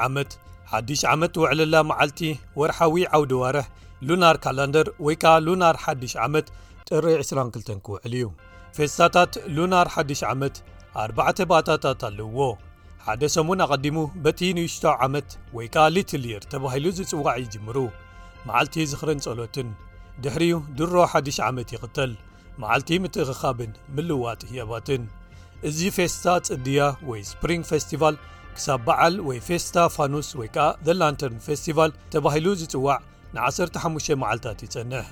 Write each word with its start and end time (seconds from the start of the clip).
ዓመት 0.05 0.31
1ዲሽ 0.77 1.01
ዓመት 1.13 1.35
ውዕለላ 1.43 1.75
መዓልቲ 1.91 2.21
ወርሓዊ 2.61 2.97
ዓውዲ 3.17 3.33
ዋርሕ 3.43 3.67
ሉናር 4.09 4.37
ካለንደር 4.45 4.87
ወይ 5.07 5.17
ከዓ 5.25 5.35
ሉናር 5.47 5.77
1ሽ 5.95 6.15
ዓመት 6.27 6.47
ጥሪ 6.91 7.05
22 7.25 7.75
ክውዕል 7.87 8.15
እዩ 8.21 8.27
ፌሳታት 8.79 9.35
ሉናር 9.59 9.87
1 10.05 10.23
ዓመት 10.35 10.57
4ተ 11.07 11.39
ባታታት 11.53 12.03
ኣለውዎ 12.11 12.49
ሓደ 13.09 13.25
ሰሙን 13.35 13.59
ኣቐዲሙ 13.65 13.97
በቲ 14.23 14.39
ንሽቶ 14.57 14.85
ዓመት 15.05 15.29
ወይ 15.57 15.67
ከዓ 15.75 15.83
ሊትሊየር 15.97 16.45
ተባሂሉ 16.53 16.87
ዝጽዋዕ 16.99 17.35
ይጅምሩ 17.43 17.77
መዓልቲ 18.47 18.75
ዝኽርንጸሎትን 18.91 19.69
ድሕሪኡ 20.25 20.57
ድሮ 20.79 20.95
1ዲሽ 21.11 21.39
ዓመት 21.49 21.69
ይኽተል 21.75 22.13
መዓልቲ 22.63 22.91
ምትእክኻብን 23.03 23.73
ምልውዋጥ 23.97 24.43
የባትን 24.57 25.03
እዚ 25.71 25.79
ፌስታ 25.99 26.25
ፅድያ 26.49 26.89
ወይ 27.11 27.21
ስፕሪንግ 27.31 27.65
ፌስቲቫል 27.71 28.17
ክሳብ 28.57 28.81
በዓል 28.89 29.17
ወይ 29.29 29.39
ፌስታ 29.49 29.77
ፋኑስ 29.97 30.31
ወይ 30.41 30.51
ከዓ 30.57 30.67
ዘ 30.89 30.97
ላንተርን 31.03 31.39
ፌስቲቫል 31.47 31.93
ተባሂሉ 32.15 32.47
ዝጽዋዕ 32.63 32.99
ን15 33.39 34.11
መዓልታት 34.25 34.59
ይጸንሕ 34.67 35.07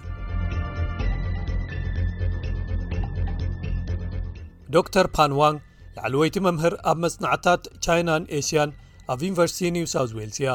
ዶተር 4.76 5.08
ፓንዋን 5.18 5.56
ላዕሊ 5.98 6.14
ወይቲ 6.20 6.36
መምህር 6.46 6.74
ኣብ 6.90 6.96
መፅናዕትታት 7.04 7.62
ቻይናን 7.84 8.22
ኤስያን 8.38 8.70
ኣብ 9.12 9.20
ዩኒቨርሲቲ 9.26 9.68
ኒውሳውት 9.76 10.12
ዌልስ 10.18 10.38
እያ 10.42 10.52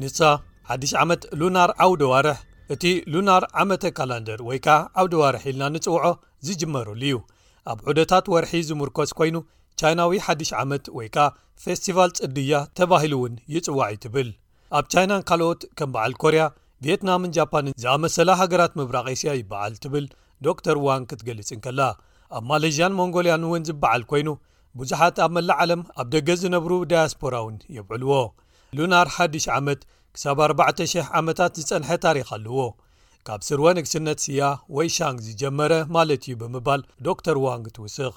ንሳ 0.00 0.18
ሓዱ 0.68 0.82
ዓመት 1.02 1.22
ሉናር 1.40 1.70
ዓውደ 1.84 2.02
ዋርሕ 2.12 2.38
እቲ 2.74 2.84
ሉናር 3.12 3.42
ዓመተ 3.62 3.82
ካላንደር 3.98 4.40
ወይ 4.48 4.58
ከዓ 4.66 4.76
ዓውደ 5.00 5.14
ዋርሒ 5.22 5.42
ኢልና 5.50 5.62
ንፅውዖ 5.74 6.06
ዝጅመረሉ 6.46 6.98
እዩ 7.08 7.16
ኣብ 7.72 7.78
ዑደታት 7.90 8.26
ወርሒ 8.34 8.52
ዝምርኮስ 8.68 9.12
ኮይኑ 9.20 9.36
ቻይናዊ 9.80 10.14
ሓዱሽ 10.26 10.50
ዓመት 10.62 10.84
ወይ 10.98 11.08
ከዓ 11.14 11.26
ፌስቲቫል 11.64 12.10
ጽድያ 12.18 12.54
ተባሂሉ 12.80 13.14
እውን 13.18 13.34
ይጽዋዕ 13.54 13.90
ዩ 13.94 13.98
ትብል 14.04 14.28
ኣብ 14.78 14.84
ቻይናን 14.94 15.24
ካልኦት 15.30 15.62
ከም 15.80 15.90
በዓል 15.94 16.14
ኮርያ 16.22 16.42
ቪየትናምን 16.84 17.32
ጃፓንን 17.36 17.76
ዝኣመሰላ 17.82 18.30
ሃገራት 18.42 18.72
ምብራቕ 18.80 19.06
ስያ 19.22 19.32
ይበዓል 19.40 19.74
ትብል 19.84 20.06
ዶር 20.46 20.78
ዋን 20.86 21.06
ክትገሊጽንከላ 21.10 21.80
ኣብ 22.36 22.44
ማለዥን 22.50 22.92
ሞንጎልያን 23.00 23.44
እውን 23.46 23.64
ዝበዓል 23.68 24.02
ኮይኑ 24.10 24.28
ብዙሓት 24.80 25.16
ኣብ 25.24 25.30
መላእ 25.36 25.56
ዓለም 25.62 25.80
ኣብ 26.00 26.08
ደገ 26.14 26.28
ዝነብሩ 26.40 26.72
ዳያስፖራ 26.90 27.34
እውን 27.42 27.54
የብዕልዎ 27.76 28.12
ሉናር 28.78 29.08
1ሽ 29.14 29.44
ዓመት 29.58 29.80
ሳብ 30.22 30.38
4,000 30.46 31.08
ዓመታት 31.18 31.52
ዝፀንሐ 31.60 31.90
ታሪኻለዎ 32.04 32.60
ካብ 33.26 33.40
ስርወ 33.48 33.64
ንግስነት 33.78 34.18
ስያ 34.24 34.42
ወይ 34.76 34.88
ሻንግ 34.96 35.18
ዝጀመረ 35.26 35.72
ማለት 35.96 36.22
እዩ 36.26 36.34
ብምባል 36.42 36.82
ዶክተር 37.08 37.36
ዋንግ 37.46 37.66
ትውስኽ 37.76 38.14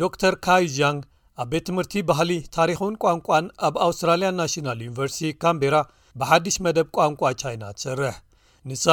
ዶ 0.00 0.10
ተር 0.22 0.34
ካይ 0.46 0.64
ዣንግ 0.78 1.00
ኣብ 1.42 1.48
ቤት 1.52 1.64
ትምህርቲ 1.68 1.94
ባህሊ 2.10 2.32
ታሪኹን 2.56 2.94
ቋንቋን 3.04 3.46
ኣብ 3.68 3.74
ኣውስትራልያን 3.86 4.38
ናሽናል 4.40 4.78
ዩኒቨርሲቲ 4.86 5.30
ካምቢራ 5.44 5.76
ብሓድሽ 6.20 6.56
መደብ 6.66 6.88
ቋንቋ 6.98 7.20
ቻይና 7.42 7.64
ትሰርሕ 7.78 8.16
ንሳ 8.70 8.84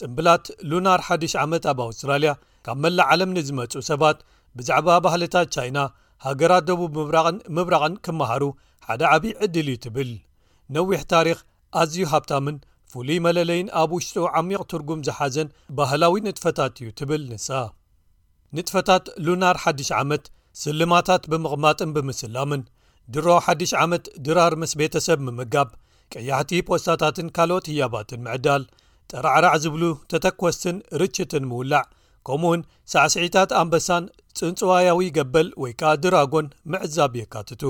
ፅምብላት 0.00 0.46
ሉናር 0.72 1.00
1ዲ 1.08 1.24
ዓመት 1.44 1.64
ኣብ 1.72 1.78
ኣውስትራልያ 1.88 2.32
ካብ 2.66 2.78
መላእ 2.84 3.08
ዓለም 3.14 3.30
ንዝመፁ 3.38 3.72
ሰባት 3.92 4.18
ብዛዕባ 4.58 4.88
ባህልታት 5.06 5.48
ቻይና 5.56 5.78
ሃገራት 6.26 6.64
ደቡብ 6.68 6.90
ምብራቕን 6.98 7.36
ምብራቕን 7.56 7.94
ክመሃሩ 8.04 8.42
ሓደ 8.86 9.02
ዓብዪ 9.14 9.26
ዕድል 9.44 9.68
እዩ 9.72 9.78
ትብል 9.84 10.10
ነዊሕ 10.76 11.00
ታሪክ 11.14 11.38
ኣዝዩ 11.80 12.02
ሃብታምን 12.12 12.56
ፍሉይ 12.92 13.18
መለለይን 13.26 13.68
ኣብ 13.80 13.90
ውሽጡ 13.96 14.16
ዓሚቕ 14.40 14.60
ትርጉም 14.72 15.00
ዝሓዘን 15.06 15.48
ባህላዊ 15.78 16.14
ንጥፈታት 16.26 16.74
እዩ 16.82 16.88
ትብል 17.00 17.22
ንሳ 17.32 17.48
ንጥፈታት 18.56 19.04
ሉናር 19.26 19.56
ሓድሽ 19.64 19.90
ዓመት 20.00 20.24
ስልማታት 20.62 21.22
ብምቕማጥን 21.32 21.90
ብምስላምን 21.96 22.62
ድሮ 23.14 23.26
ሓድሽ 23.44 23.72
ዓመት 23.84 24.06
ድራርምስ 24.26 24.72
ቤተሰብ 24.80 25.18
ምምጋብ 25.26 25.68
ቀያሕቲ 26.14 26.52
ፖስታታትን 26.68 27.28
ካልኦት 27.36 27.66
ህያባትን 27.72 28.20
ምዕዳል 28.26 28.62
ጠራዕራዕ 29.10 29.54
ዝብሉ 29.64 29.84
ተተኰስትን 30.12 30.76
ርችትን 31.00 31.44
ምውላዕ 31.50 31.84
ከምኡ 32.28 32.46
እውን 32.48 32.62
ሳዕሲዒታት 32.92 33.50
ኣንበሳን 33.58 34.04
ፅንፅዋያዊ 34.38 34.98
ገበል 35.16 35.46
ወይ 35.62 35.72
ከዓ 35.80 35.92
ድራጎን 36.04 36.46
ምዕዛብ 36.72 37.12
የካትቱ 37.20 37.62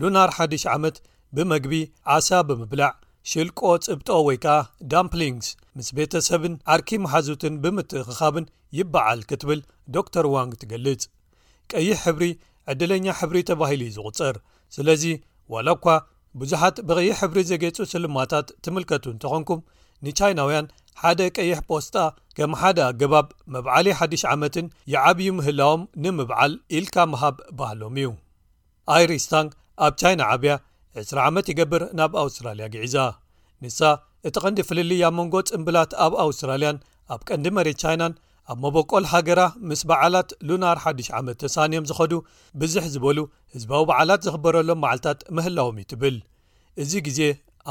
ሉናር 0.00 0.30
1 0.44 0.66
ዓመት 0.74 0.96
ብመግቢ 1.36 1.72
ዓሳ 2.16 2.30
ብምብላዕ 2.48 2.90
ሽልቆ 3.30 3.60
ፅብጦ 3.86 4.08
ወይ 4.28 4.38
ከዓ 4.44 4.56
ዳምፕሊንግስ 4.92 5.48
ምስ 5.76 5.88
ቤተሰብን 5.98 6.54
ዓርኪ 6.74 6.90
መሓዙትን 7.04 7.54
ብምትእክኻብን 7.62 8.46
ይበዓል 8.78 9.20
ክትብል 9.30 9.60
ዶር 9.94 10.26
ዋንግ 10.34 10.52
ትገልጽ 10.62 11.02
ቀይሕ 11.72 11.96
ሕብሪ 12.06 12.24
ዕድለኛ 12.72 13.06
ሕብሪ 13.20 13.38
ተባሂሉ 13.50 13.80
እዩ 13.88 13.92
ዝቑፅር 13.96 14.36
ስለዚ 14.76 15.04
ዋላ 15.54 15.68
እኳ 15.78 15.86
ብዙሓት 16.42 16.76
ብቅይሕ 16.90 17.10
ሕብሪ 17.24 17.38
ዘጌጹ 17.52 17.76
ስልማታት 17.94 18.46
ትምልከቱ 18.66 19.04
እንትኾንኩም 19.14 19.60
ንቻይናውያን 20.06 20.66
ሓደ 21.02 21.20
ቀይሕ 21.36 21.58
ፖስጣ 21.68 21.94
ከም 22.36 22.52
ሓደ 22.60 22.78
ኣገባብ 22.90 23.28
መብዓለየ 23.54 23.94
ሓዱሽ 24.00 24.22
ዓመትን 24.32 24.66
ይዓብዩ 24.92 25.26
ምህላዎም 25.38 25.82
ንምብዓል 26.02 26.52
ኢልካ 26.78 26.96
መሃብ 27.12 27.36
ባህሎም 27.58 27.96
እዩ 28.00 28.08
ኣይሪስ 28.96 29.24
ታንግ 29.32 29.50
ኣብ 29.84 29.94
ቻይና 30.02 30.22
ዓብያ 30.32 30.52
20ዓመት 31.06 31.46
ይገብር 31.52 31.82
ናብ 31.98 32.12
ኣውስትራልያ 32.24 32.66
ግዕዛ 32.74 32.96
ንሳ 33.64 33.80
እቲ 34.28 34.36
ቐንዲ 34.44 34.60
ፍልልያ 34.68 35.06
መንጎ 35.18 35.34
ፅምብላት 35.50 35.90
ኣብ 36.04 36.12
ኣውስትራልያን 36.24 36.76
ኣብ 37.14 37.20
ቀንዲ 37.28 37.46
መሬት 37.58 37.78
ቻይናን 37.84 38.12
ኣብ 38.52 38.58
መበቆል 38.64 39.04
ሃገራ 39.12 39.40
ምስ 39.68 39.82
በዓላት 39.88 40.30
ሉናር 40.48 40.78
1ዲሽ 40.84 41.08
ዓመት 41.18 41.36
ተሳንዮም 41.42 41.88
ዝኸዱ 41.90 42.12
ብዙሕ 42.60 42.84
ዝበሉ 42.94 43.18
ህዝባዊ 43.54 43.82
በዓላት 43.90 44.22
ዝኽበረሎም 44.26 44.82
በዓልትታት 44.84 45.20
ምህላዎም 45.38 45.78
እዩ 45.82 45.86
ትብል 45.92 46.16
እዚ 46.84 46.92
ግዜ 47.08 47.20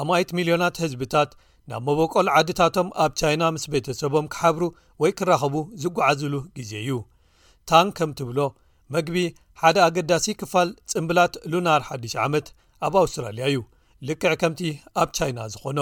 ኣማይት 0.02 0.30
ሚልዮናት 0.38 0.76
ህዝብታት 0.86 1.32
ናብ 1.72 1.84
መቦቆል 1.88 2.28
ዓድታቶም 2.38 2.88
ኣብ 3.04 3.12
ቻይና 3.20 3.44
ምስ 3.56 3.66
ቤተሰቦም 3.74 4.26
ክሓብሩ 4.34 4.64
ወይ 5.02 5.12
ክራኸቡ 5.18 5.54
ዝጓዓዝሉ 5.84 6.34
ግዜ 6.58 6.72
እዩ 6.84 6.90
ታን 7.70 7.88
ከምት 7.98 8.20
ብሎ 8.30 8.40
መግቢ 8.96 9.18
ሓደ 9.62 9.78
ኣገዳሲ 9.88 10.26
ክፋል 10.42 10.70
ፅምብላት 10.94 11.34
ሉናር 11.54 11.82
ሓዲሽ 11.90 12.14
ዓመት 12.26 12.48
ኣብ 12.88 12.94
ኣውስትራልያ 13.04 13.46
እዩ 13.52 13.60
ልክዕ 14.08 14.34
ከምቲ 14.42 14.62
ኣብ 15.04 15.10
ቻይና 15.20 15.40
ዝኾኖ 15.54 15.80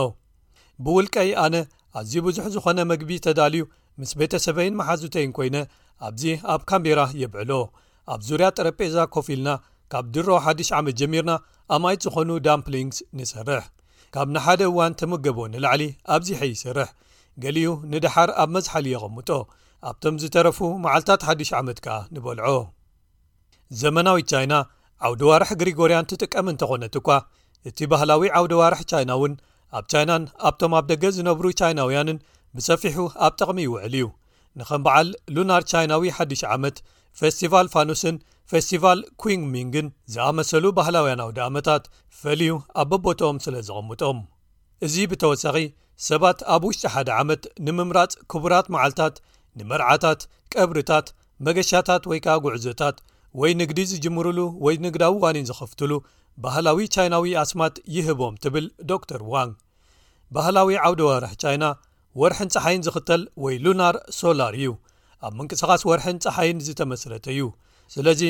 ብውልቀይ 0.86 1.32
ኣነ 1.46 1.56
ኣዝ 2.00 2.12
ብዙሕ 2.28 2.46
ዝኾነ 2.56 2.80
መግቢ 2.92 3.12
ተዳልዩ 3.26 3.64
ምስ 4.02 4.12
ቤተሰበይን 4.20 4.78
መሓዙተይን 4.82 5.34
ኮይነ 5.40 5.58
ኣብዚ 6.08 6.24
ኣብ 6.54 6.62
ካሜራ 6.70 7.00
የብዕሎ 7.24 7.52
ኣብ 8.14 8.20
ዙርያ 8.30 8.46
ጠረጴዛ 8.58 8.98
ኮፍ 9.16 9.28
ልና 9.40 9.50
ካብ 9.94 10.06
ድሮ 10.16 10.28
ሓዱሽ 10.46 10.70
ዓመት 10.80 10.96
ጀሚርና 11.02 11.32
ኣማይት 11.76 12.02
ዝኾኑ 12.08 12.30
ዳምፕሊንግስ 12.48 13.00
ንሰርሕ 13.20 13.64
ካብ 14.16 14.30
ንሓደ 14.36 14.62
እዋን 14.70 14.94
ተምገበ 15.00 15.38
ንላዕሊ 15.52 15.84
ኣብዚሐ 16.14 16.40
ይስርሕ 16.52 16.90
ገሊኡ 17.44 17.70
ንድሓር 17.92 18.30
ኣብ 18.44 18.50
መዝሓሊ 18.56 18.86
የቐምጦ 18.94 19.30
ኣብቶም 19.90 20.16
ዝተረፉ 20.22 20.60
መዓልትታት 20.84 21.22
ሓዱሽ 21.28 21.52
ዓመት 21.60 21.78
ከኣ 21.86 21.96
ንበልዖ 22.16 22.50
ዘመናዊ 23.82 24.20
ቻይና 24.32 24.54
ዓውዲ 25.08 25.22
ዋርሒ 25.30 25.52
ግሪጎርያን 25.62 26.08
ትጥቀም 26.12 26.50
እንተኾነት 26.54 26.96
እኳ 27.00 27.08
እቲ 27.70 27.80
ባህላዊ 27.92 28.28
ዓውዲ 28.40 28.54
ዋርሒ 28.62 28.82
ቻይና 28.92 29.12
እውን 29.20 29.34
ኣብ 29.80 29.86
ቻይናን 29.92 30.24
ኣብቶም 30.48 30.74
ኣብ 30.80 30.86
ደገ 30.92 31.04
ዝነብሩ 31.18 31.46
ቻይናውያንን 31.62 32.18
ብሰፊሑ 32.58 32.98
ኣብ 33.28 33.34
ጠቕሚ 33.40 33.58
ይውዕል 33.68 33.94
እዩ 34.00 34.08
ንኸም 34.60 34.82
በዓል 34.86 35.10
ሉናር 35.36 35.64
ቻይናዊ 35.72 36.08
ሓዱሽ 36.18 36.42
ዓመት 36.56 36.78
ፌስቲቫል 37.20 37.68
ፋኖስን 37.76 38.16
ፌስቲቫል 38.52 39.00
ኩንግሚንግን 39.24 39.86
ዝኣመሰሉ 40.14 40.64
ባህላውያን 40.78 41.22
ዓውዲ 41.26 41.38
ዓመታት 41.50 41.84
ፈልዩ 42.22 42.54
ኣ 42.82 42.84
በቦቶኦም 42.92 43.38
ስለ 43.46 43.56
ዘቐምጦም 43.68 44.18
እዚ 44.86 44.96
ብተወሳኺ 45.12 45.58
ሰባት 46.08 46.40
ኣብ 46.54 46.64
ውሽጢ 46.70 46.84
ሓደ 46.94 47.10
ዓመት 47.22 47.44
ንምምራፅ 47.68 48.14
ክቡራት 48.32 48.68
መዓልትታት 48.76 49.16
ንመርዓታት 49.60 50.22
ቀብርታት 50.56 51.08
መገሻታት 51.48 52.04
ወይ 52.12 52.20
ከዓ 52.26 52.36
ጉዕዞታት 52.46 52.98
ወይ 53.42 53.52
ንግዲ 53.62 53.80
ዝጅምርሉ 53.94 54.40
ወይ 54.66 54.76
ንግዳዊ 54.86 55.16
ዋኒን 55.24 55.48
ዝኽፍትሉ 55.50 55.92
ባህላዊ 56.46 56.80
ቻይናዊ 56.96 57.32
ኣስማት 57.44 57.76
ይህቦም 57.96 58.36
ትብል 58.46 58.66
ዶር 58.92 59.22
ዋንግ 59.34 59.56
ባህላዊ 60.38 60.70
ዓውዲ 60.88 61.02
ወርሒ 61.10 61.34
ቻይና 61.44 61.66
ወርሕን 62.24 62.50
ፀሓይን 62.56 62.86
ዝኽተል 62.88 63.22
ወይ 63.46 63.56
ሉናር 63.66 63.96
ሶላር 64.22 64.54
እዩ 64.62 64.72
ኣብ 65.28 65.34
ምንቅስቓስ 65.40 65.82
ወርሕን 65.92 66.18
ፀሓይን 66.26 66.60
ዝተመስረተ 66.68 67.26
እዩ 67.36 67.42
ስለዚ 67.94 68.22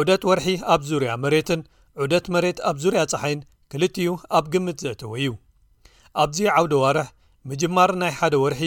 ዑደት 0.00 0.22
ወርሒ 0.28 0.48
ኣብ 0.72 0.80
ዙርያ 0.88 1.12
መሬትን 1.24 1.60
ዑደት 2.02 2.26
መሬት 2.34 2.58
ኣብ 2.70 2.76
ዙርያ 2.82 3.00
ፀሓይን 3.12 3.40
ክልቲ 3.72 3.96
ዩ 4.06 4.10
ኣብ 4.38 4.44
ግምት 4.52 4.78
ዘእተወ 4.84 5.12
እዩ 5.20 5.30
ኣብዚ 6.22 6.38
ዓውደ 6.56 6.72
ኣዋርሕ 6.80 7.08
ምጅማር 7.48 7.90
ናይ 8.02 8.12
ሓደ 8.18 8.34
ወርሒ 8.44 8.62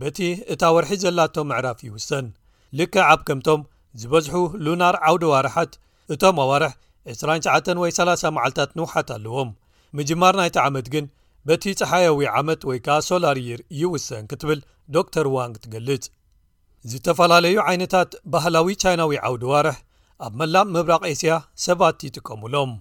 በቲ 0.00 0.18
እታ 0.52 0.62
ወርሒ 0.76 0.90
ዘላቶ 1.04 1.34
ምዕራፍ 1.50 1.78
ይውሰን 1.86 2.26
ልክ 2.78 2.94
ዓብ 3.10 3.20
ከምቶም 3.28 3.60
ዝበዝሑ 4.00 4.34
ሉናር 4.66 4.96
ዓውደ 5.08 5.24
ዋርሓት 5.34 5.72
እቶም 6.14 6.38
ኣዋርሕ 6.44 6.72
29 7.14 7.76
ወይ 7.82 7.90
30 8.00 8.32
መዓልትታት 8.36 8.70
ንውሓት 8.78 9.08
ኣለዎም 9.16 9.50
ምጅማር 9.98 10.34
ናይቲ 10.40 10.56
ዓመት 10.66 10.86
ግን 10.94 11.06
በቲ 11.48 11.64
ፀሓያዊ 11.80 12.20
ዓመት 12.40 12.60
ወይ 12.70 12.78
ከኣ 12.86 12.96
ሶላርየር 13.10 13.60
ይውሰን 13.80 14.24
ክትብል 14.30 14.60
ዶ 14.94 15.02
ተር 15.14 15.26
ዋንግ 15.36 15.56
ትገልጽ 15.64 16.04
ዝተፈላለዩ 16.92 17.56
ዓይነታት 17.70 18.10
ባህላዊ 18.32 18.68
ቻይናዊ 18.82 19.12
ዓውዲ 19.28 19.44
ዋርሕ 19.52 19.76
ኣብ 20.26 20.32
መላም 20.40 20.68
ምብራቕ 20.74 21.02
ኤስያ 21.12 21.32
ሰባት 21.66 22.00
ይጥቀሙሎም 22.06 22.72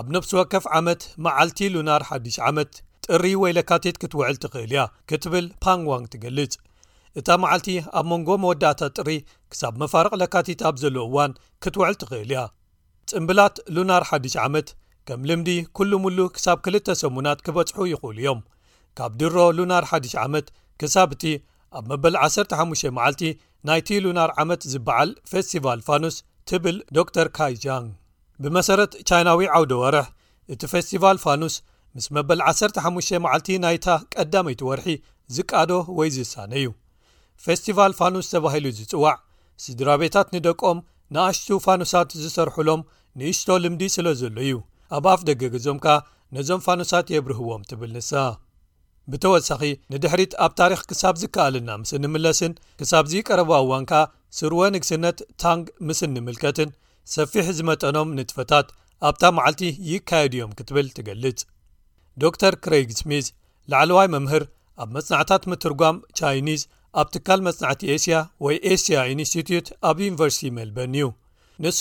ኣብ 0.00 0.06
ነብሲ 0.14 0.30
ወከፍ 0.38 0.64
ዓመት 0.78 1.00
መዓልቲ 1.24 1.58
ሉናር 1.74 2.02
1ዲ 2.16 2.26
ዓመት 2.48 2.70
ጥሪ 3.04 3.24
ወይ 3.42 3.52
ለካቲት 3.56 3.96
ክትውዕል 4.02 4.36
ትኽእል 4.42 4.72
እያ 4.74 4.82
ክትብል 5.10 5.46
ፓን 5.64 5.80
ዋን 5.88 6.04
ትገልጽ 6.12 6.54
እታ 7.18 7.28
መዓልቲ 7.42 7.68
ኣብ 7.98 8.06
መንጎ 8.12 8.28
መወዳእታት 8.42 8.92
ጥሪ 8.98 9.10
ክሳብ 9.52 9.74
መፋርቕ 9.82 10.12
ለካቲት 10.22 10.60
ኣብ 10.68 10.76
ዘለው 10.82 11.06
እዋን 11.10 11.32
ክትውዕል 11.64 11.96
ትኽእል 12.02 12.30
እያ 12.34 12.42
ጽምብላት 13.12 13.56
ሉናር 13.76 14.04
1ዲ 14.10 14.34
ዓመት 14.46 14.68
ከም 15.08 15.20
ልምዲ 15.30 15.50
ኵሉ 15.78 15.92
ምሉ 16.04 16.18
ክሳብ 16.36 16.58
ክልተ 16.66 16.88
ሰሙናት 17.02 17.38
ክበጽሑ 17.46 17.78
ይኽእሉ 17.92 18.18
እዮም 18.24 18.40
ካብ 18.98 19.12
ድሮ 19.22 19.36
ሉናር 19.58 19.84
1ዲ 19.90 20.06
ዓመት 20.26 20.46
ክሳብ 20.82 21.10
እቲ 21.16 21.24
ኣብ 21.78 21.84
መበል 21.90 22.14
15 22.26 22.88
መዓልቲ 22.98 23.22
ናይቲ 23.68 23.88
ሉናር 24.06 24.30
ዓመት 24.42 24.62
ዝበዓል 24.72 25.10
ፌስቲቫል 25.30 25.80
ፋኖስ 25.88 26.16
ትብል 26.48 26.76
ዶ 26.96 27.04
ር 27.26 27.28
ካይጃን 27.38 27.86
ብመሰረት 28.42 28.92
ቻይናዊ 29.08 29.40
ዓውደ 29.56 29.72
ወርሕ 29.82 30.06
እቲ 30.52 30.62
ፌስቲቫል 30.72 31.18
ፋኑስ 31.24 31.54
ምስ 31.96 32.06
መበል 32.16 32.40
15 32.50 33.14
መዓልቲ 33.24 33.48
ናይታ 33.64 33.86
ቀዳመይቲ 34.14 34.60
ወርሒ 34.68 34.86
ዝቃዶ 35.36 35.70
ወይ 35.98 36.08
ዝሳነ 36.16 36.52
እዩ 36.60 36.66
ፌስቲቫል 37.44 37.92
ፋኑስ 37.98 38.26
ተባሂሉ 38.34 38.64
እዚጽዋዕ 38.72 39.16
ስድራ 39.64 39.88
ቤታት 40.02 40.28
ንደቆም 40.34 40.78
ንኣሽቱ 41.14 41.48
ፋኑሳት 41.66 42.10
ዝሰርሕሎም 42.22 42.80
ንእሽቶ 43.20 43.48
ልምዲ 43.64 43.82
ስለ 43.96 44.06
ዘሎ 44.20 44.36
እዩ 44.46 44.54
ኣብ 44.96 45.04
ኣፍ 45.14 45.20
ደገገዞም 45.28 45.78
ካ 45.84 45.96
ነዞም 46.36 46.60
ፋኑሳት 46.66 47.06
የብርህዎም 47.14 47.62
ትብል 47.68 47.90
ንሳ 47.96 48.10
ብተወሳኺ 49.10 49.62
ንድሕሪት 49.92 50.32
ኣብ 50.44 50.52
ታሪክ 50.60 50.80
ክሳብ 50.90 51.14
ዝከኣልና 51.22 51.70
ምስ 51.82 51.90
እንምለስን 51.98 52.52
ክሳብ 52.80 53.04
ዚ 53.10 53.22
ቀረባ 53.28 53.50
እዋንካ 53.64 53.92
ስርወ 54.38 54.60
ንግስነት 54.74 55.18
ታንግ 55.42 55.64
ምስ 55.86 56.00
እንምልከትን 56.06 56.68
ሰፊሕ 57.14 57.46
ዝመጠኖም 57.58 58.12
ንጥፈታት 58.18 58.66
ኣብታ 59.08 59.22
መዓልቲ 59.36 59.62
ይካየድ 59.90 60.32
እዮም 60.36 60.52
ክትብል 60.58 60.88
ትገልጽ 60.96 61.40
ዶ 62.22 62.30
ር 62.52 62.54
ክሬግ 62.64 62.88
ስሚዝ 63.00 63.26
ላዕለዋይ 63.72 64.08
መምህር 64.14 64.44
ኣብ 64.82 64.88
መጽናዕታት 64.96 65.42
ምትርጓም 65.50 65.96
ቻይኒዝ 66.18 66.62
ኣብ 67.00 67.08
ትካል 67.14 67.40
መፅናዕቲ 67.46 67.82
ኤስያ 67.94 68.16
ወይ 68.44 68.56
ኤስያ 68.72 68.98
ኢኒስቲትዩት 69.14 69.68
ኣብ 69.88 69.98
ዩኒቨርሲቲ 70.06 70.48
ሜልበርን 70.56 70.94
እዩ 70.98 71.06
ንሱ 71.64 71.80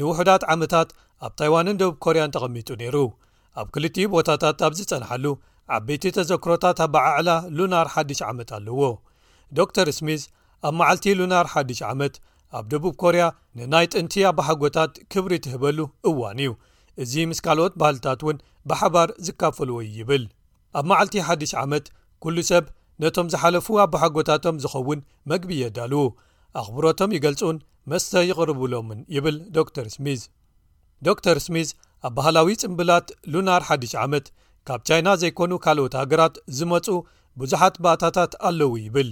ንውሕዳት 0.00 0.42
ዓመታት 0.54 0.88
ኣብ 1.26 1.32
ታይዋንን 1.40 1.78
ደቡብ 1.80 1.96
ኮርያን 2.04 2.34
ተቐሚጡ 2.36 2.68
ነይሩ 2.82 2.96
ኣብ 3.60 3.66
ክልጥዩ 3.74 4.06
ቦታታት 4.14 4.62
ኣብ 4.66 4.72
ዚጸናሓሉ 4.78 5.26
ዓበይቲ 5.76 6.04
ተዘክሮታት 6.16 6.78
ኣብዓዕላ 6.86 7.30
ሉናር 7.58 7.86
ሓዲሽ 7.94 8.20
ዓመት 8.30 8.50
ኣለዎ 8.58 8.80
ዶ 9.58 9.66
ር 9.84 9.90
ስሚዝ 9.98 10.22
ኣብ 10.68 10.74
መዓልቲ 10.80 11.04
ሉናር 11.18 11.46
1ዲሽ 11.54 11.80
ዓመት 11.92 12.14
ኣብ 12.58 12.64
ደቡብ 12.72 12.92
ኮርያ 13.02 13.24
ንናይ 13.58 13.86
ጥንቲ 13.92 14.14
ኣባሓጎታት 14.30 14.92
ክብሪ 15.12 15.32
ትህበሉ 15.44 15.78
እዋን 16.08 16.38
እዩ 16.44 16.52
እዚ 17.02 17.12
ምስ 17.30 17.38
ካልኦት 17.46 17.74
ባህልታት 17.80 18.20
እውን 18.24 18.38
ብሓባር 18.70 19.08
ዝካፈልዎዩ 19.26 19.88
ይብል 19.98 20.24
ኣብ 20.80 20.84
መዓልቲ 20.90 21.16
ሓድሽ 21.26 21.52
ዓመት 21.62 21.86
ኩሉ 22.24 22.36
ሰብ 22.50 22.64
ነቶም 23.02 23.28
ዝሓለፉ 23.32 23.66
ኣባሓጎታቶም 23.84 24.56
ዝኸውን 24.64 25.00
መግቢ 25.32 25.50
የዳልዉ 25.62 26.02
ኣኽብሮቶም 26.60 27.14
ይገልጹን 27.16 27.56
መስተ 27.92 28.10
ይቕርብሎምን 28.30 29.00
ይብል 29.16 29.36
ዶ 29.56 29.66
ር 29.86 29.86
ስሚዝ 29.96 30.20
ዶ 31.08 31.16
ር 31.36 31.38
ስሚዝ 31.46 31.68
ኣብ 32.06 32.12
ባህላዊ 32.18 32.54
ፅምብላት 32.62 33.08
ሉናር 33.34 33.62
ሓዱ 33.70 33.82
ዓመት 34.04 34.26
ካብ 34.68 34.80
ቻይና 34.90 35.08
ዘይኮኑ 35.22 35.52
ካልኦት 35.66 35.96
ሃገራት 36.02 36.34
ዝመፁ 36.58 36.86
ብዙሓት 37.40 37.76
ባእታታት 37.84 38.32
ኣለዉ 38.48 38.72
ይብል 38.86 39.10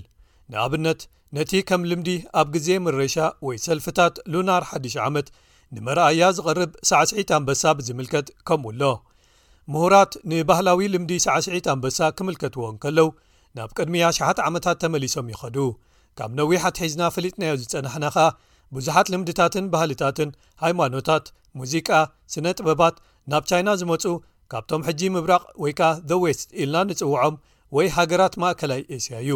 ንኣብነት 0.50 1.00
ነቲ 1.36 1.50
ከም 1.68 1.82
ልምዲ 1.90 2.08
ኣብ 2.40 2.48
ግዜ 2.54 2.68
መረሻ 2.86 3.14
ወይ 3.46 3.56
ሰልፍታት 3.66 4.14
ሉናር 4.32 4.62
ሓ 4.70 4.80
ዓመት 5.08 5.28
ንመርኣያ 5.74 6.22
ዝቐርብ 6.36 6.72
ሳ0ዒ 6.88 7.18
ኣንበሳ 7.36 7.62
ብዝምልከት 7.78 8.26
ከምኡ 8.48 8.68
ኣሎ 8.72 8.82
ምሁራት 9.72 10.12
ንባህላዊ 10.30 10.80
ልምዲ 10.94 11.12
ሳዒ 11.24 11.46
ኣንበሳ 11.74 11.98
ክምልከትዎን 12.18 12.76
ከለው 12.82 13.08
ናብ 13.56 13.70
ቅድሚያ 13.78 14.04
ሸሓት 14.16 14.38
ዓመታት 14.48 14.76
ተመሊሶም 14.82 15.26
ይኸዱ 15.32 15.56
ካብ 16.18 16.30
ነዊሓት 16.38 16.76
ሒዝና 16.82 17.02
ፍሊጥናዮ 17.14 17.52
ዝጸናሕናኻ 17.62 18.16
ብዙሓት 18.76 19.06
ልምድታትን 19.12 19.64
ባህልታትን 19.72 20.28
ሃይማኖታት 20.64 21.24
ሙዚቃ 21.60 21.88
ስነ 22.32 22.46
ጥበባት 22.58 22.96
ናብ 23.32 23.42
ቻይና 23.50 23.70
ዝመፁ 23.82 24.04
ካብቶም 24.52 24.84
ሕጂ 24.88 25.00
ምብራቕ 25.16 25.42
ወይ 25.62 25.72
ከኣ 25.78 25.90
ዘ 26.10 26.20
ዌስት 26.24 26.48
ኢልና 26.60 26.76
ንጽውዖም 26.90 27.34
ወይ 27.76 27.86
ሃገራት 27.96 28.34
ማእከላይ 28.42 28.80
ኤስያ 28.96 29.16
እዩ 29.24 29.30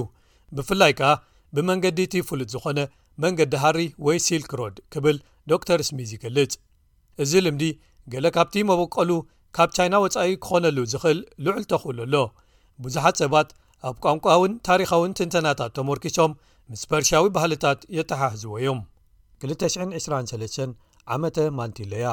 ብፍላይ 0.57 0.93
ከኣ 0.99 1.09
ብመንገዲ 1.55 1.99
እቲ 2.07 2.15
ፍሉጥ 2.29 2.49
ዝዀነ 2.55 2.79
መንገዲ 3.23 3.53
ሃር 3.63 3.77
ወይ 4.07 4.17
ሲልክሮድ 4.27 4.75
ክብል 4.93 5.17
ዶ 5.51 5.53
ር 5.79 5.81
ስሚዝ 5.89 6.11
ይገልጽ 6.17 6.53
እዚ 7.23 7.33
ልምዲ 7.45 7.63
ገለ 8.13 8.25
ካብቲ 8.37 8.55
መበቀሉ 8.71 9.11
ካብ 9.57 9.69
ቻይና 9.77 9.95
ወጻኢ 10.05 10.29
ክዀነሉ 10.45 10.79
ዚኽእል 10.93 11.19
ልዑል 11.45 11.65
ተኽእሉ 11.71 11.99
ኣሎ 12.07 12.15
ብዙሓት 12.85 13.15
ሰባት 13.23 13.49
ኣብ 13.89 13.97
ቋንቋውን 14.05 14.53
ታሪኻውን 14.69 15.11
ትንተናታት 15.21 15.71
ተመርኪሶም 15.79 16.33
ምስ 16.73 16.83
ፐርሻዊ 16.91 17.25
ባህልታት 17.37 17.81
የተሓህዝዎ 17.99 18.53
እዮም 18.63 18.81
223 19.51 20.75
ዓመ 21.15 21.25
ማንቲለያ 21.61 22.07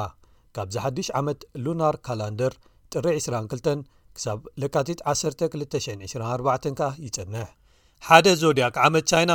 ካብዚ 0.56 0.74
1ዲሽ 0.88 1.08
ዓመት 1.20 1.40
ሉናር 1.66 1.94
ካላንደር 2.08 2.52
ጥሪ 2.94 3.06
22- 3.28 3.86
1-224 4.70 6.74
ካ 6.80 6.90
ይጸንሕ 7.06 7.46
ሓደ 8.08 8.26
ዞድያክ 8.42 8.74
ዓመት 8.86 9.04
ቻይና 9.10 9.32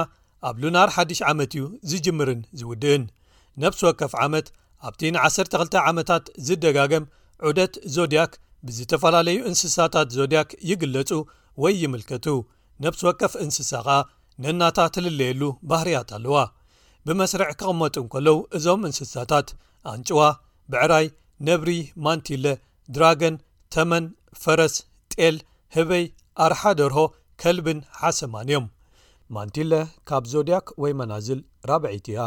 ኣብ 0.47 0.55
ሉናር 0.63 0.89
ሓድሽ 0.95 1.19
ዓመት 1.31 1.51
እዩ 1.55 1.63
ዝጅምርን 1.91 2.41
ዝውድእን 2.59 3.03
ነብሲ 3.63 3.81
ወከፍ 3.87 4.13
ዓመት 4.25 4.47
ኣብቲ 4.87 5.01
ን12 5.15 5.75
ዓመታት 5.89 6.25
ዝደጋገም 6.47 7.05
ዑደት 7.49 7.73
ዞድያክ 7.95 8.31
ብዝተፈላለዩ 8.67 9.37
እንስሳታት 9.49 10.07
ዞድያክ 10.17 10.49
ይግለጹ 10.69 11.09
ወይ 11.63 11.73
ይምልከቱ 11.83 12.25
ነብሲ 12.83 13.01
ወከፍ 13.07 13.33
እንስሳ 13.43 13.71
ኸ 13.87 13.97
ነናታ 14.43 14.77
ትልለየሉ 14.95 15.41
ባህርያት 15.69 16.09
ኣለዋ 16.17 16.37
ብመስርዕ 17.07 17.49
ክቕመጡ 17.59 17.95
እን 18.03 18.07
ከለው 18.13 18.37
እዞም 18.57 18.81
እንስሳታት 18.89 19.47
ኣንጭዋ 19.91 20.21
ብዕራይ 20.73 21.07
ነብሪ 21.47 21.71
ማንቲለ 22.05 22.45
ድራገን 22.95 23.35
ተመን 23.73 24.05
ፈረስ 24.43 24.75
ጤል 25.13 25.35
ህበይ 25.75 26.05
ኣርሓ 26.45 26.61
ደርሆ 26.81 26.99
klbin 27.41 27.79
hsman 28.01 28.49
ym 28.55 28.65
mantile 29.35 29.77
kab 30.11 30.23
zodyak 30.31 30.65
وy 30.81 30.89
mnazil 30.93 31.41
rabtya 31.71 32.25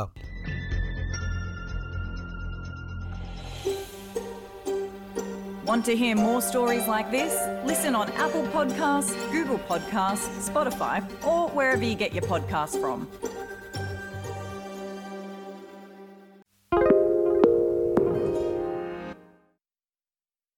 want 5.69 5.85
to 5.91 5.95
hear 6.05 6.17
more 6.23 6.41
stories 6.49 6.87
like 6.97 7.09
this 7.19 7.35
listen 7.73 7.93
on 7.95 8.07
apple 8.29 8.47
podcasts 8.57 9.13
google 9.37 9.61
podcast 9.75 10.23
spotify 10.49 10.97
or 11.29 11.39
wherever 11.57 11.85
you 11.91 11.95
get 12.05 12.13
your 12.17 12.27
podcast 12.35 12.73
from 12.83 13.32